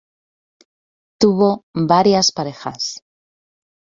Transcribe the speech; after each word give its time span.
Tuvo 1.21 1.63
varias 1.75 2.31
parejas. 2.31 3.03